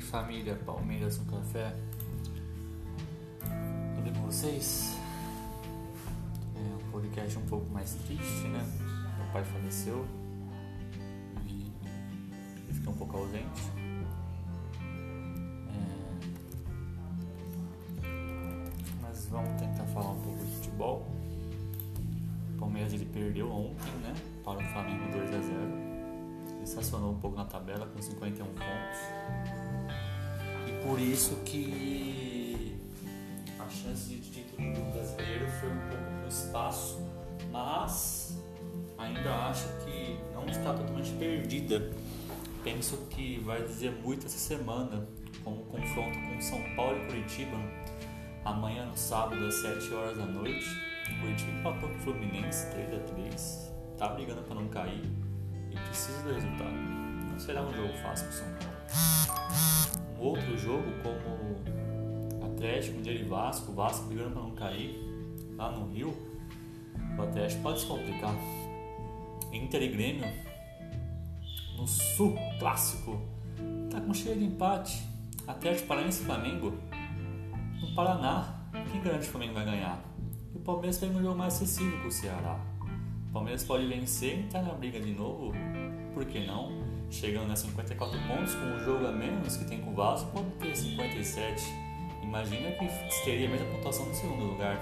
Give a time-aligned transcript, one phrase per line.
[0.00, 1.74] família Palmeiras no Café.
[3.94, 4.96] Tudo bem com vocês?
[6.56, 8.62] É um podcast um pouco mais triste, né?
[9.16, 10.06] Meu pai faleceu
[11.46, 11.72] e
[12.68, 13.62] eu fiquei um pouco ausente.
[15.68, 15.82] É...
[19.00, 21.06] Mas vamos tentar falar um pouco de futebol.
[22.54, 24.12] O Palmeiras ele perdeu ontem, né?
[24.44, 25.91] Para o Flamengo 2 a 0
[26.72, 28.98] estacionou um pouco na tabela com 51 pontos.
[30.66, 32.76] E por isso que
[33.58, 37.00] a chance de título do brasileiro foi um pouco no espaço,
[37.50, 38.38] mas
[38.98, 41.90] ainda acho que não está totalmente perdida.
[42.64, 45.06] Penso que vai dizer muito essa semana
[45.44, 47.56] com o confronto com São Paulo e Curitiba.
[48.44, 50.66] Amanhã no sábado às 7 horas da noite.
[51.10, 55.02] O Curitiba empatou com o Fluminense 3 a 3 Tá brigando para não cair
[55.72, 56.70] e precisa do resultado.
[56.70, 58.72] Não será um jogo fácil para São Paulo.
[60.18, 64.96] Um outro jogo como Atlético, de Vasco, Vasco brigando para não cair
[65.56, 66.14] lá no Rio,
[67.18, 68.34] o Atlético pode se complicar.
[69.52, 70.26] Inter e Grêmio
[71.76, 73.20] no Sul Clássico
[73.90, 75.02] tá com cheio de empate.
[75.46, 76.72] Atlético Paranaense e Flamengo
[77.80, 78.60] no Paraná.
[78.90, 80.02] Quem garante que o Flamengo vai ganhar?
[80.54, 82.58] E o Palmeiras tem um jogo mais acessível com o Ceará.
[83.32, 85.52] O Palmeiras pode vencer e tá na briga de novo,
[86.12, 86.70] por que não?
[87.10, 90.50] Chegando a 54 pontos, com um jogo a menos que tem com o Vasco, pode
[90.60, 91.64] ter 57.
[92.22, 94.78] Imagina que teria a mesma pontuação no segundo lugar.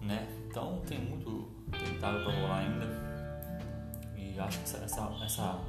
[0.00, 0.26] Né?
[0.48, 2.86] Então tem muito tentado para rolar ainda.
[4.16, 5.60] E acho que essa, essa, essa,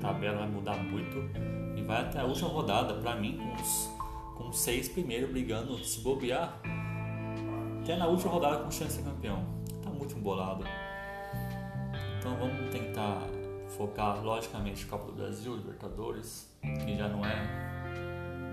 [0.00, 1.30] tabela vai mudar muito.
[1.78, 3.88] E vai até a última rodada, para mim, com os
[4.36, 6.60] com seis primeiros brigando, se bobear,
[7.80, 9.54] até na última rodada com chance de campeão
[9.96, 10.64] muito embolado.
[12.18, 13.22] Então vamos tentar
[13.76, 16.50] focar logicamente Copa do Brasil, Libertadores,
[16.84, 17.66] que já não é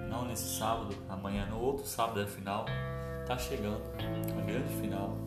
[0.10, 2.66] não nesse sábado, amanhã no outro sábado é a final.
[3.26, 5.18] Tá chegando a grande final.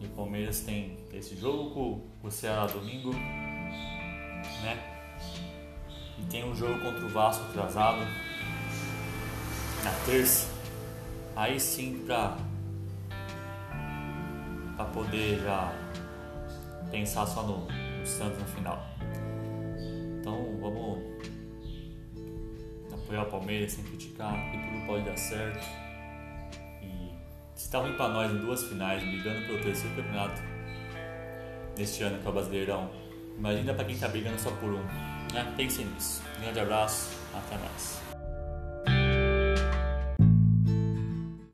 [0.00, 4.78] E o Palmeiras tem esse jogo com o Ceará domingo, né?
[6.18, 8.00] E tem um jogo contra o Vasco atrasado
[9.82, 10.48] na terça.
[11.34, 12.36] Aí sim pra
[14.76, 15.72] para poder já
[16.90, 18.86] pensar só no, no Santos no final.
[20.20, 21.02] Então vamos
[22.92, 25.64] apoiar o Palmeiras sem criticar, que tudo pode dar certo.
[26.82, 27.12] E
[27.54, 30.42] se tá ruim para nós em duas finais, brigando pelo terceiro campeonato
[31.76, 32.90] neste ano que é o Brasileirão,
[33.36, 34.82] imagina para quem tá brigando só por um.
[35.32, 35.54] Né?
[35.56, 36.22] Pensem nisso.
[36.36, 38.05] Um grande abraço, até mais.